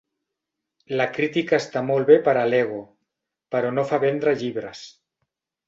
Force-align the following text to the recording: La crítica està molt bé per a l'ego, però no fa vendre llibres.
La 1.01 1.05
crítica 1.17 1.59
està 1.65 1.83
molt 1.91 2.09
bé 2.13 2.17
per 2.29 2.35
a 2.45 2.47
l'ego, 2.53 2.81
però 3.57 3.73
no 3.77 3.87
fa 3.93 4.03
vendre 4.09 4.37
llibres. 4.43 4.85